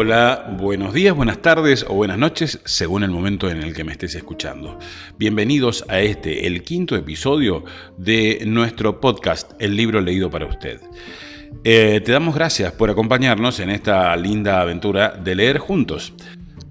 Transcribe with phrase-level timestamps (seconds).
[0.00, 3.90] Hola, buenos días, buenas tardes o buenas noches, según el momento en el que me
[3.90, 4.78] estés escuchando.
[5.18, 7.64] Bienvenidos a este, el quinto episodio
[7.96, 10.80] de nuestro podcast, El libro leído para usted.
[11.64, 16.12] Eh, te damos gracias por acompañarnos en esta linda aventura de leer juntos.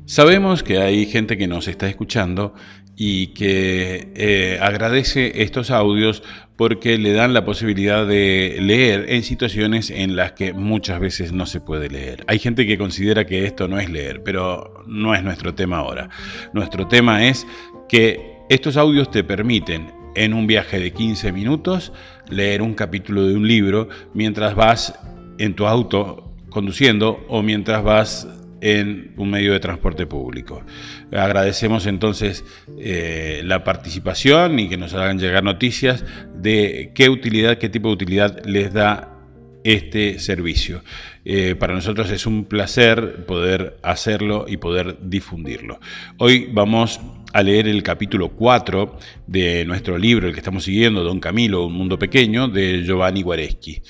[0.05, 2.53] Sabemos que hay gente que nos está escuchando
[2.99, 6.23] y que eh, agradece estos audios
[6.55, 11.45] porque le dan la posibilidad de leer en situaciones en las que muchas veces no
[11.45, 12.23] se puede leer.
[12.27, 16.09] Hay gente que considera que esto no es leer, pero no es nuestro tema ahora.
[16.53, 17.45] Nuestro tema es
[17.87, 21.93] que estos audios te permiten en un viaje de 15 minutos
[22.27, 24.97] leer un capítulo de un libro mientras vas
[25.37, 28.27] en tu auto conduciendo o mientras vas
[28.61, 30.63] en un medio de transporte público.
[31.11, 32.43] Agradecemos entonces
[32.79, 36.03] eh, la participación y que nos hagan llegar noticias
[36.35, 39.16] de qué utilidad, qué tipo de utilidad les da
[39.63, 40.83] este servicio.
[41.25, 45.79] Eh, para nosotros es un placer poder hacerlo y poder difundirlo.
[46.17, 47.01] Hoy vamos
[47.33, 51.73] a leer el capítulo 4 de nuestro libro, el que estamos siguiendo, Don Camilo, Un
[51.73, 53.81] Mundo Pequeño, de Giovanni Guareschi.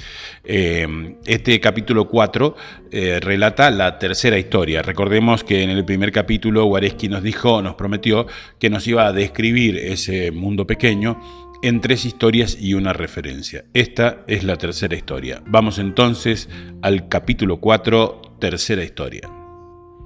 [0.43, 2.55] Eh, este capítulo 4
[2.91, 4.81] eh, relata la tercera historia.
[4.81, 8.25] Recordemos que en el primer capítulo Guareschi nos dijo, nos prometió
[8.59, 11.19] que nos iba a describir ese mundo pequeño
[11.61, 13.65] en tres historias y una referencia.
[13.73, 15.41] Esta es la tercera historia.
[15.45, 16.49] Vamos entonces
[16.81, 19.29] al capítulo 4, tercera historia.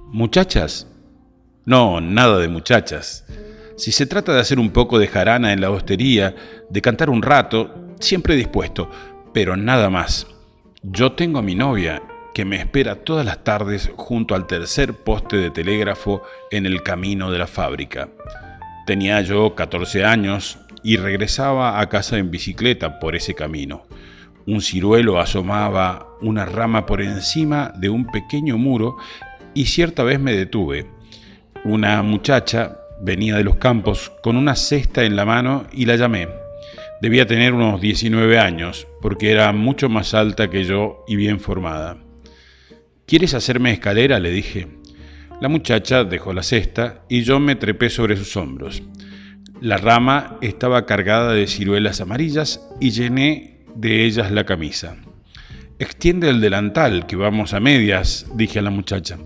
[0.07, 0.87] Muchachas,
[1.65, 3.25] no, nada de muchachas.
[3.77, 6.35] Si se trata de hacer un poco de jarana en la hostería,
[6.69, 8.89] de cantar un rato, siempre dispuesto,
[9.33, 10.27] pero nada más.
[10.83, 12.01] Yo tengo a mi novia,
[12.33, 17.31] que me espera todas las tardes junto al tercer poste de telégrafo en el camino
[17.31, 18.09] de la fábrica.
[18.85, 23.83] Tenía yo 14 años y regresaba a casa en bicicleta por ese camino.
[24.45, 28.97] Un ciruelo asomaba una rama por encima de un pequeño muro
[29.53, 30.87] y cierta vez me detuve
[31.63, 36.27] una muchacha venía de los campos con una cesta en la mano y la llamé.
[37.01, 41.97] Debía tener unos 19 años, porque era mucho más alta que yo y bien formada.
[43.05, 44.19] ¿Quieres hacerme escalera?
[44.19, 44.67] le dije.
[45.39, 48.81] La muchacha dejó la cesta y yo me trepé sobre sus hombros.
[49.61, 54.97] La rama estaba cargada de ciruelas amarillas y llené de ellas la camisa.
[55.77, 59.19] Extiende el delantal, que vamos a medias, dije a la muchacha.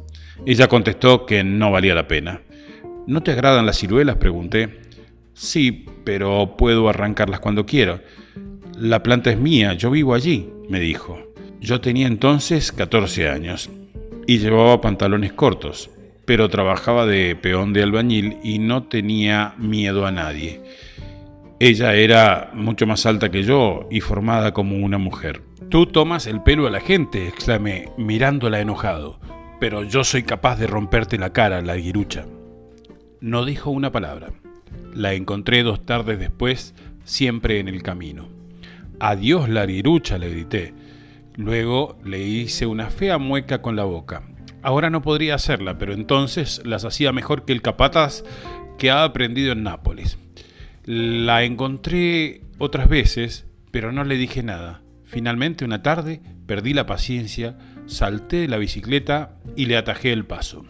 [0.45, 2.41] Ella contestó que no valía la pena.
[3.07, 4.17] ¿No te agradan las ciruelas?
[4.17, 4.81] pregunté.
[5.33, 8.01] Sí, pero puedo arrancarlas cuando quiero.
[8.77, 11.31] La planta es mía, yo vivo allí, me dijo.
[11.61, 13.69] Yo tenía entonces 14 años
[14.27, 15.89] y llevaba pantalones cortos,
[16.25, 20.61] pero trabajaba de peón de albañil y no tenía miedo a nadie.
[21.59, 25.41] Ella era mucho más alta que yo y formada como una mujer.
[25.69, 29.19] Tú tomas el pelo a la gente, exclamé, mirándola enojado
[29.59, 32.25] pero yo soy capaz de romperte la cara, la guirucha.
[33.21, 34.31] No dijo una palabra.
[34.93, 38.29] La encontré dos tardes después, siempre en el camino.
[38.99, 40.73] Adiós, la guirucha, le grité.
[41.35, 44.23] Luego le hice una fea mueca con la boca.
[44.65, 48.23] Ahora no podría hacerla, pero entonces las hacía mejor que el capataz
[48.79, 50.17] que ha aprendido en Nápoles.
[50.85, 54.81] La encontré otras veces, pero no le dije nada.
[55.03, 60.65] Finalmente, una tarde, perdí la paciencia, salté de la bicicleta y le atajé el paso.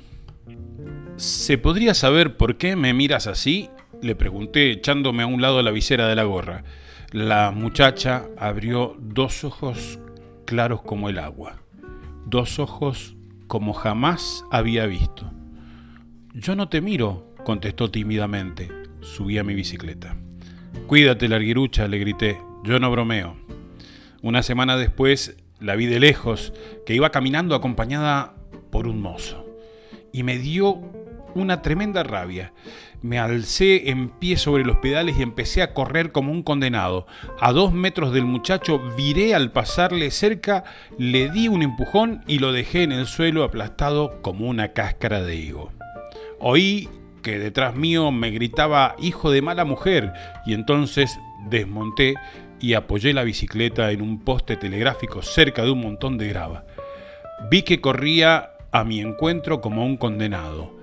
[1.15, 3.69] ¿Se podría saber por qué me miras así?
[4.01, 6.65] Le pregunté echándome a un lado la visera de la gorra.
[7.13, 9.99] La muchacha abrió dos ojos
[10.43, 11.61] claros como el agua,
[12.25, 13.14] dos ojos
[13.47, 15.31] como jamás había visto.
[16.33, 18.69] Yo no te miro, contestó tímidamente.
[19.01, 20.17] Subí a mi bicicleta.
[20.87, 22.41] Cuídate, larguirucha, le grité.
[22.63, 23.37] Yo no bromeo.
[24.21, 26.53] Una semana después la vi de lejos,
[26.85, 28.35] que iba caminando acompañada
[28.71, 29.45] por un mozo.
[30.11, 30.81] Y me dio
[31.35, 32.53] una tremenda rabia.
[33.01, 37.05] Me alcé en pie sobre los pedales y empecé a correr como un condenado.
[37.39, 40.63] A dos metros del muchacho viré al pasarle cerca,
[40.97, 45.35] le di un empujón y lo dejé en el suelo aplastado como una cáscara de
[45.35, 45.71] higo.
[46.39, 46.89] Oí
[47.21, 50.13] que detrás mío me gritaba hijo de mala mujer
[50.45, 52.15] y entonces desmonté
[52.59, 56.65] y apoyé la bicicleta en un poste telegráfico cerca de un montón de grava.
[57.49, 60.74] Vi que corría a mi encuentro como un condenado.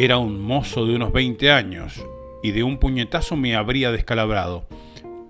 [0.00, 2.06] Era un mozo de unos 20 años
[2.40, 4.64] y de un puñetazo me habría descalabrado.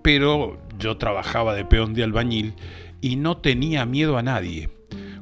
[0.03, 2.53] Pero yo trabajaba de peón de albañil
[3.00, 4.69] y no tenía miedo a nadie.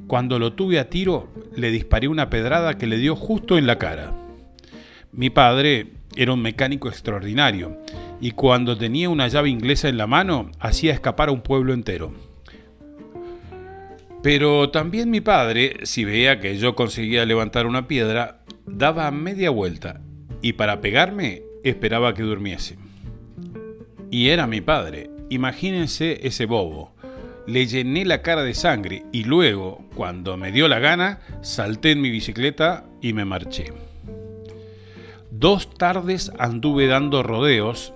[0.09, 3.79] Cuando lo tuve a tiro, le disparé una pedrada que le dio justo en la
[3.79, 4.15] cara.
[5.13, 7.79] Mi padre era un mecánico extraordinario
[8.21, 12.13] y cuando tenía una llave inglesa en la mano hacía escapar a un pueblo entero.
[14.25, 20.01] Pero también mi padre, si veía que yo conseguía levantar una piedra, daba media vuelta
[20.43, 22.77] y para pegarme esperaba que durmiese.
[24.11, 26.95] Y era mi padre, imagínense ese bobo.
[27.47, 32.01] Le llené la cara de sangre y luego, cuando me dio la gana, salté en
[32.01, 33.73] mi bicicleta y me marché.
[35.31, 37.93] Dos tardes anduve dando rodeos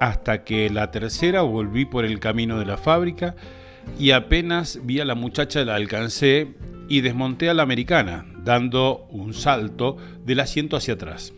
[0.00, 3.34] hasta que la tercera volví por el camino de la fábrica
[3.98, 6.48] y apenas vi a la muchacha la alcancé
[6.88, 11.32] y desmonté a la americana, dando un salto del asiento hacia atrás.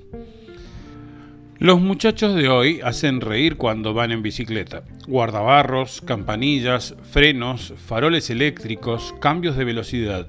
[1.58, 4.82] Los muchachos de hoy hacen reír cuando van en bicicleta.
[5.08, 10.28] Guardabarros, campanillas, frenos, faroles eléctricos, cambios de velocidad.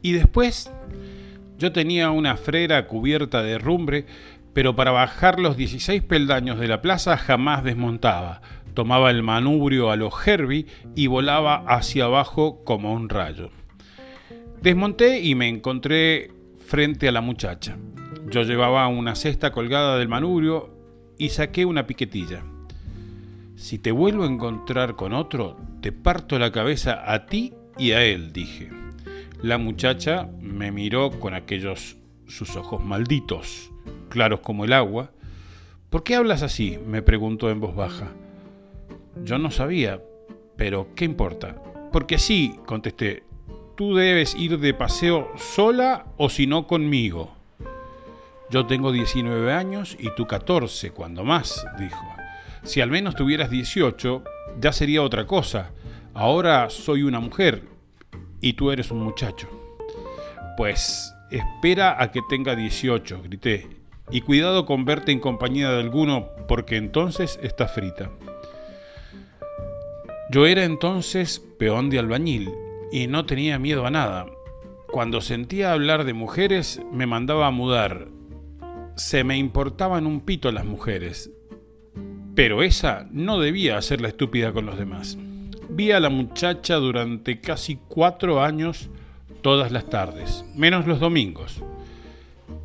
[0.00, 0.72] Y después,
[1.58, 4.06] yo tenía una frera cubierta de rumbre,
[4.54, 8.40] pero para bajar los 16 peldaños de la plaza jamás desmontaba.
[8.72, 10.66] Tomaba el manubrio a los Herbie
[10.96, 13.50] y volaba hacia abajo como un rayo.
[14.62, 16.30] Desmonté y me encontré
[16.64, 17.76] frente a la muchacha.
[18.30, 20.70] Yo llevaba una cesta colgada del manubrio
[21.18, 22.44] y saqué una piquetilla.
[23.56, 28.04] Si te vuelvo a encontrar con otro, te parto la cabeza a ti y a
[28.04, 28.70] él, dije.
[29.42, 31.96] La muchacha me miró con aquellos
[32.28, 33.72] sus ojos malditos,
[34.10, 35.10] claros como el agua.
[35.90, 36.78] ¿Por qué hablas así?
[36.86, 38.12] me preguntó en voz baja.
[39.24, 40.00] Yo no sabía,
[40.56, 41.60] pero ¿qué importa?
[41.90, 43.24] Porque sí, contesté,
[43.74, 47.34] tú debes ir de paseo sola o si no conmigo.
[48.50, 52.04] Yo tengo 19 años y tú 14, cuando más, dijo.
[52.64, 54.22] Si al menos tuvieras 18,
[54.60, 55.70] ya sería otra cosa.
[56.14, 57.62] Ahora soy una mujer
[58.40, 59.48] y tú eres un muchacho.
[60.56, 63.68] Pues espera a que tenga 18, grité.
[64.10, 68.10] Y cuidado con verte en compañía de alguno, porque entonces está frita.
[70.30, 72.52] Yo era entonces peón de albañil
[72.92, 74.26] y no tenía miedo a nada.
[74.86, 78.08] Cuando sentía hablar de mujeres, me mandaba a mudar
[78.94, 81.30] se me importaban un pito las mujeres,
[82.34, 85.16] pero esa no debía hacerla estúpida con los demás.
[85.70, 88.90] Vi a la muchacha durante casi cuatro años
[89.40, 91.62] todas las tardes, menos los domingos.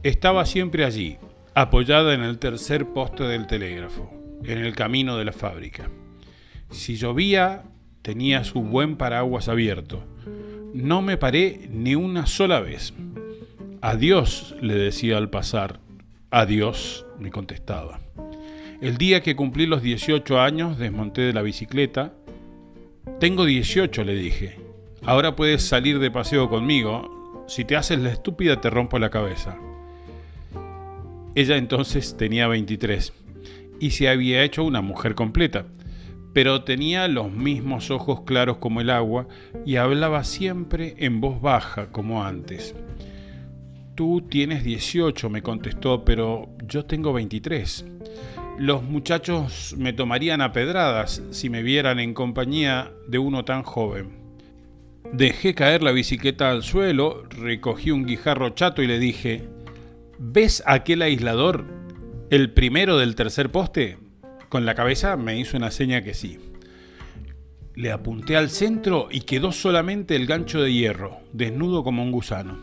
[0.03, 1.17] Estaba siempre allí,
[1.55, 4.11] apoyada en el tercer poste del telégrafo,
[4.43, 5.89] en el camino de la fábrica.
[6.69, 7.63] Si llovía,
[8.01, 10.03] tenía su buen paraguas abierto.
[10.77, 12.93] No me paré ni una sola vez.
[13.81, 15.79] Adiós, le decía al pasar,
[16.29, 17.99] Adiós, me contestaba.
[18.79, 22.13] El día que cumplí los 18 años, desmonté de la bicicleta.
[23.19, 24.59] Tengo 18, le dije.
[25.01, 27.43] Ahora puedes salir de paseo conmigo.
[27.47, 29.57] Si te haces la estúpida, te rompo la cabeza.
[31.33, 33.13] Ella entonces tenía 23
[33.79, 35.65] y se había hecho una mujer completa,
[36.37, 39.27] pero tenía los mismos ojos claros como el agua
[39.65, 42.75] y hablaba siempre en voz baja como antes.
[43.95, 47.87] Tú tienes 18, me contestó, pero yo tengo 23.
[48.59, 54.19] Los muchachos me tomarían a pedradas si me vieran en compañía de uno tan joven.
[55.11, 59.49] Dejé caer la bicicleta al suelo, recogí un guijarro chato y le dije,
[60.19, 61.65] ¿ves aquel aislador?
[62.29, 63.97] ¿El primero del tercer poste?
[64.49, 66.39] Con la cabeza me hizo una seña que sí.
[67.75, 72.57] Le apunté al centro y quedó solamente el gancho de hierro, desnudo como un gusano.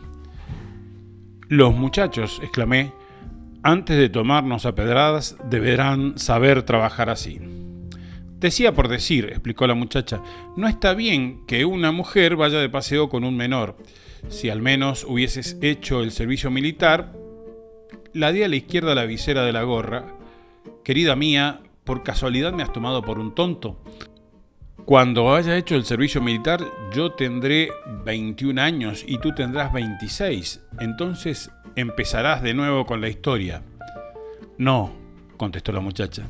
[1.47, 2.91] Los muchachos, exclamé,
[3.61, 7.39] antes de tomarnos a pedradas, deberán saber trabajar así.
[8.39, 10.21] Decía por decir, explicó la muchacha,
[10.57, 13.77] no está bien que una mujer vaya de paseo con un menor.
[14.29, 17.13] Si al menos hubieses hecho el servicio militar,
[18.13, 20.17] la di a la izquierda la visera de la gorra.
[20.83, 23.81] Querida mía, por casualidad me has tomado por un tonto.
[24.85, 26.63] Cuando haya hecho el servicio militar,
[26.93, 27.69] yo tendré
[28.03, 30.61] 21 años y tú tendrás 26.
[30.79, 33.63] Entonces empezarás de nuevo con la historia.
[34.57, 34.93] No,
[35.37, 36.27] contestó la muchacha.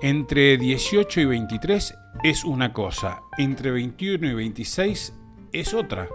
[0.00, 1.94] Entre 18 y 23
[2.24, 5.14] es una cosa, entre 21 y 26
[5.52, 6.08] es otra.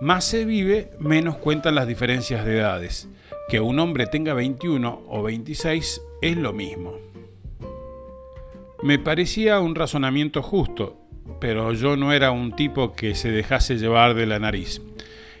[0.00, 3.08] Más se vive, menos cuentan las diferencias de edades.
[3.48, 7.11] Que un hombre tenga 21 o 26 es lo mismo.
[8.82, 11.00] Me parecía un razonamiento justo,
[11.40, 14.82] pero yo no era un tipo que se dejase llevar de la nariz.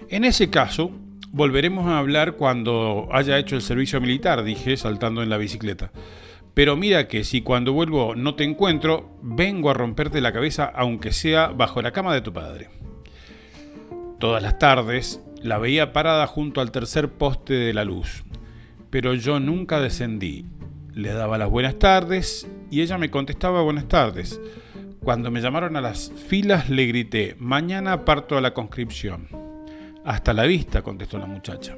[0.08, 0.92] En ese caso,
[1.32, 5.90] volveremos a hablar cuando haya hecho el servicio militar, dije, saltando en la bicicleta.
[6.54, 11.10] Pero mira que si cuando vuelvo no te encuentro, vengo a romperte la cabeza aunque
[11.12, 12.68] sea bajo la cama de tu padre.
[14.20, 18.22] Todas las tardes la veía parada junto al tercer poste de la luz,
[18.90, 20.44] pero yo nunca descendí.
[20.94, 24.38] Le daba las buenas tardes y ella me contestaba buenas tardes
[25.02, 29.28] Cuando me llamaron a las filas le grité, mañana parto a la conscripción.
[30.04, 31.76] Hasta la vista, contestó la muchacha.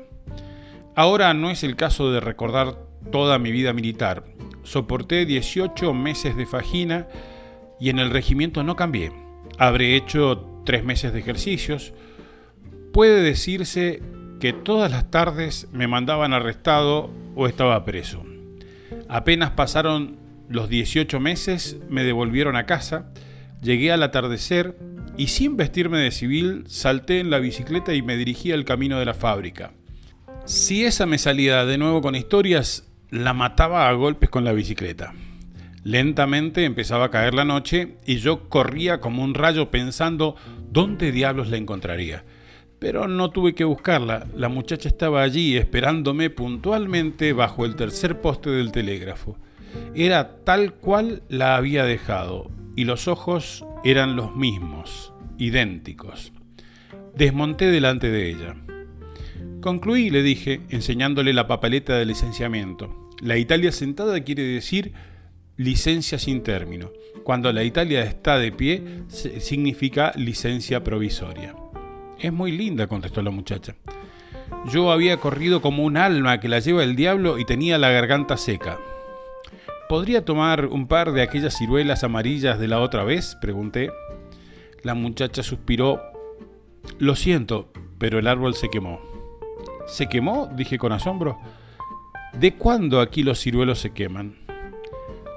[0.96, 2.76] Ahora no es el caso de recordar
[3.12, 4.24] toda mi vida militar.
[4.62, 7.06] Soporté 18 meses de fajina
[7.78, 9.12] y en el regimiento no cambié.
[9.58, 11.94] Habré hecho tres meses de ejercicios.
[12.92, 14.02] Puede decirse
[14.40, 18.33] que todas las tardes me mandaban arrestado o estaba preso.
[19.14, 20.16] Apenas pasaron
[20.48, 23.12] los 18 meses, me devolvieron a casa,
[23.62, 24.76] llegué al atardecer
[25.16, 29.04] y sin vestirme de civil salté en la bicicleta y me dirigí al camino de
[29.04, 29.70] la fábrica.
[30.46, 35.14] Si esa me salía de nuevo con historias, la mataba a golpes con la bicicleta.
[35.84, 40.34] Lentamente empezaba a caer la noche y yo corría como un rayo pensando
[40.72, 42.24] dónde diablos la encontraría.
[42.84, 48.50] Pero no tuve que buscarla, la muchacha estaba allí esperándome puntualmente bajo el tercer poste
[48.50, 49.38] del telégrafo.
[49.94, 56.34] Era tal cual la había dejado, y los ojos eran los mismos, idénticos.
[57.16, 58.54] Desmonté delante de ella.
[59.62, 63.10] Concluí, le dije, enseñándole la papeleta de licenciamiento.
[63.22, 64.92] La Italia sentada quiere decir
[65.56, 66.92] licencia sin término.
[67.22, 71.54] Cuando la Italia está de pie, significa licencia provisoria.
[72.18, 73.74] Es muy linda, contestó la muchacha.
[74.70, 78.36] Yo había corrido como un alma que la lleva el diablo y tenía la garganta
[78.36, 78.78] seca.
[79.88, 83.36] ¿Podría tomar un par de aquellas ciruelas amarillas de la otra vez?
[83.40, 83.90] pregunté.
[84.82, 86.00] La muchacha suspiró.
[86.98, 89.00] Lo siento, pero el árbol se quemó.
[89.86, 90.48] ¿Se quemó?
[90.54, 91.38] dije con asombro.
[92.32, 94.36] ¿De cuándo aquí los ciruelos se queman?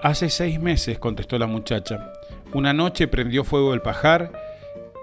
[0.01, 2.13] Hace seis meses, contestó la muchacha.
[2.53, 4.31] Una noche prendió fuego el pajar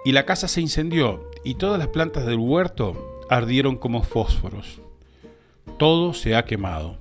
[0.05, 4.81] y la casa se incendió y todas las plantas del huerto ardieron como fósforos.
[5.79, 6.97] Todo se ha quemado.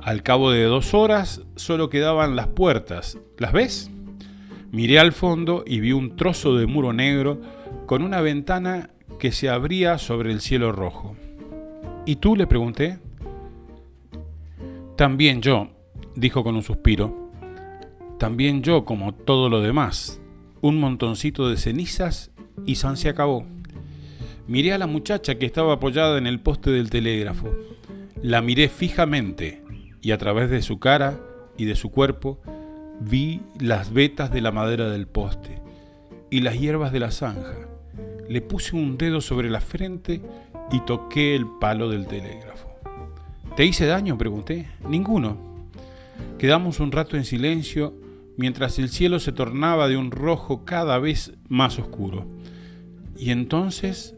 [0.00, 3.18] Al cabo de dos horas solo quedaban las puertas.
[3.38, 3.90] ¿Las ves?
[4.72, 7.40] Miré al fondo y vi un trozo de muro negro
[7.86, 11.16] con una ventana que se abría sobre el cielo rojo.
[12.04, 12.36] ¿Y tú?
[12.36, 12.98] le pregunté.
[14.96, 15.68] También yo,
[16.14, 17.30] dijo con un suspiro.
[18.18, 20.20] También yo, como todo lo demás.
[20.60, 22.30] Un montoncito de cenizas
[22.64, 23.44] y San se acabó.
[24.48, 27.52] Miré a la muchacha que estaba apoyada en el poste del telégrafo.
[28.22, 29.62] La miré fijamente
[30.00, 31.18] y a través de su cara
[31.56, 32.40] y de su cuerpo
[33.00, 35.60] vi las vetas de la madera del poste
[36.30, 37.56] y las hierbas de la zanja.
[38.28, 40.20] Le puse un dedo sobre la frente
[40.70, 42.68] y toqué el palo del telégrafo.
[43.56, 44.18] ¿Te hice daño?
[44.18, 44.68] pregunté.
[44.88, 45.38] Ninguno.
[46.38, 47.94] Quedamos un rato en silencio
[48.36, 52.26] mientras el cielo se tornaba de un rojo cada vez más oscuro.
[53.18, 54.15] Y entonces,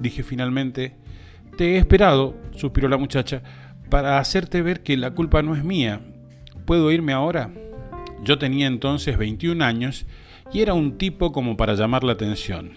[0.00, 0.96] dije finalmente,
[1.56, 3.42] te he esperado, suspiró la muchacha,
[3.90, 6.00] para hacerte ver que la culpa no es mía.
[6.64, 7.50] ¿Puedo irme ahora?
[8.22, 10.06] Yo tenía entonces 21 años
[10.52, 12.72] y era un tipo como para llamar la atención.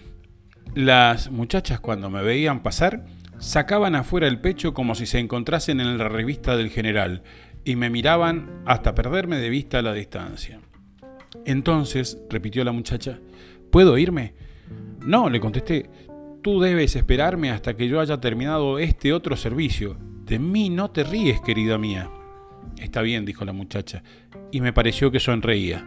[0.74, 3.06] Las muchachas cuando me veían pasar
[3.38, 7.22] sacaban afuera el pecho como si se encontrasen en la revista del general
[7.64, 10.60] y me miraban hasta perderme de vista a la distancia.
[11.44, 13.18] Entonces, repitió la muchacha,
[13.70, 14.34] ¿puedo irme?
[15.04, 15.88] No, le contesté,
[16.46, 19.96] tú debes esperarme hasta que yo haya terminado este otro servicio.
[19.98, 22.08] De mí no te ríes, querida mía.
[22.78, 24.04] Está bien, dijo la muchacha,
[24.52, 25.84] y me pareció que sonreía.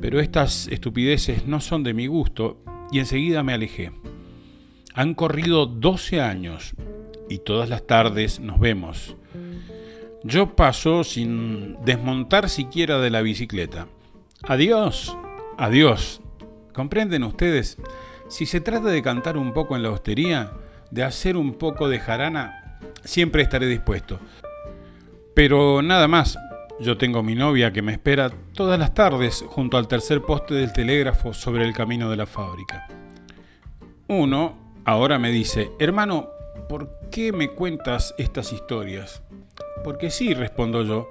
[0.00, 3.92] Pero estas estupideces no son de mi gusto y enseguida me alejé.
[4.94, 6.72] Han corrido 12 años
[7.28, 9.14] y todas las tardes nos vemos.
[10.24, 13.88] Yo paso sin desmontar siquiera de la bicicleta.
[14.42, 15.14] Adiós,
[15.58, 16.22] adiós.
[16.72, 17.76] ¿Comprenden ustedes?
[18.30, 20.52] Si se trata de cantar un poco en la hostería,
[20.92, 24.20] de hacer un poco de jarana, siempre estaré dispuesto.
[25.34, 26.38] Pero nada más,
[26.78, 30.72] yo tengo mi novia que me espera todas las tardes junto al tercer poste del
[30.72, 32.86] telégrafo sobre el camino de la fábrica.
[34.06, 36.28] Uno ahora me dice, hermano,
[36.68, 39.24] ¿por qué me cuentas estas historias?
[39.82, 41.10] Porque sí, respondo yo,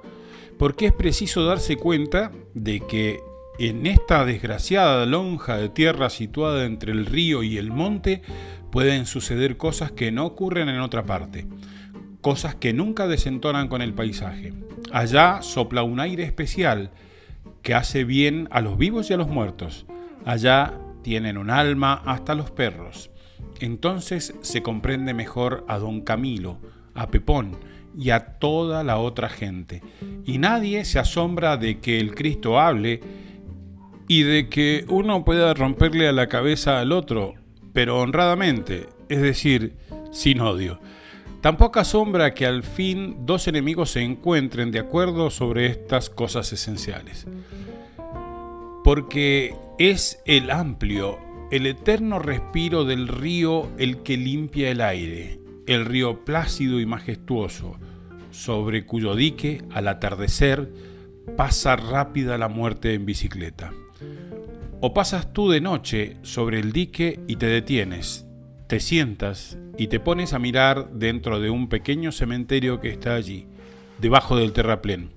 [0.58, 3.20] porque es preciso darse cuenta de que
[3.68, 8.22] en esta desgraciada lonja de tierra situada entre el río y el monte
[8.72, 11.46] pueden suceder cosas que no ocurren en otra parte,
[12.22, 14.54] cosas que nunca desentonan con el paisaje.
[14.92, 16.90] Allá sopla un aire especial
[17.60, 19.84] que hace bien a los vivos y a los muertos.
[20.24, 23.10] Allá tienen un alma hasta los perros.
[23.60, 26.58] Entonces se comprende mejor a don Camilo,
[26.94, 27.58] a Pepón
[27.94, 29.82] y a toda la otra gente.
[30.24, 33.00] Y nadie se asombra de que el Cristo hable
[34.10, 37.34] y de que uno pueda romperle a la cabeza al otro,
[37.72, 39.76] pero honradamente, es decir,
[40.10, 40.80] sin odio.
[41.40, 47.28] Tampoco asombra que al fin dos enemigos se encuentren de acuerdo sobre estas cosas esenciales.
[48.82, 51.20] porque es el amplio,
[51.52, 55.38] el eterno respiro del río el que limpia el aire,
[55.68, 57.78] el río plácido y majestuoso,
[58.32, 60.72] sobre cuyo dique al atardecer
[61.36, 63.72] pasa rápida la muerte en bicicleta.
[64.80, 68.26] O pasas tú de noche sobre el dique y te detienes,
[68.66, 73.46] te sientas y te pones a mirar dentro de un pequeño cementerio que está allí,
[73.98, 75.10] debajo del terraplén.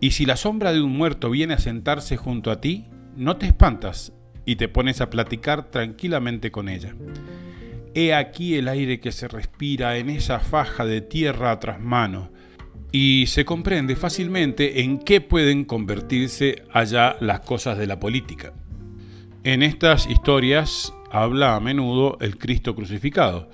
[0.00, 3.46] Y si la sombra de un muerto viene a sentarse junto a ti, no te
[3.46, 4.12] espantas
[4.44, 6.94] y te pones a platicar tranquilamente con ella.
[7.94, 12.30] He aquí el aire que se respira en esa faja de tierra tras mano,
[12.92, 18.52] y se comprende fácilmente en qué pueden convertirse allá las cosas de la política.
[19.44, 23.48] En estas historias habla a menudo el Cristo crucificado,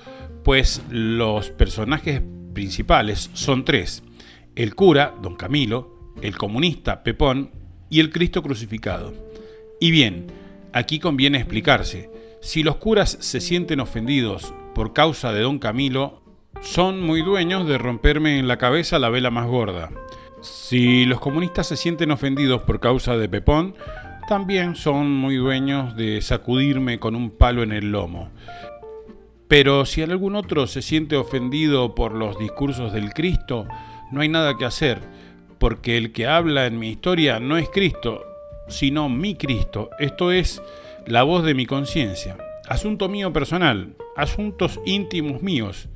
[0.44, 2.22] pues los personajes
[2.52, 4.02] principales son tres,
[4.56, 7.50] el cura, don Camilo, el comunista, Pepón,
[7.88, 9.12] y el Cristo crucificado.
[9.80, 10.26] Y bien,
[10.72, 12.10] aquí conviene explicarse,
[12.40, 16.21] si los curas se sienten ofendidos por causa de don Camilo,
[16.60, 19.90] son muy dueños de romperme en la cabeza la vela más gorda.
[20.40, 23.74] Si los comunistas se sienten ofendidos por causa de Pepón,
[24.28, 28.30] también son muy dueños de sacudirme con un palo en el lomo.
[29.48, 33.66] Pero si algún otro se siente ofendido por los discursos del Cristo,
[34.10, 35.00] no hay nada que hacer,
[35.58, 38.24] porque el que habla en mi historia no es Cristo,
[38.68, 40.62] sino mi Cristo, esto es
[41.06, 42.36] la voz de mi conciencia.
[42.68, 45.88] Asunto mío personal, asuntos íntimos míos,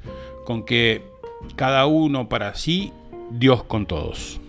[0.46, 1.02] con que
[1.56, 2.92] cada uno para sí,
[3.30, 4.40] Dios con todos.